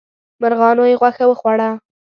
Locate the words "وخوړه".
1.27-1.69